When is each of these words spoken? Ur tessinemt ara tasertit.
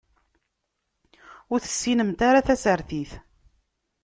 Ur 1.51 1.59
tessinemt 1.61 2.19
ara 2.29 2.45
tasertit. 2.47 3.11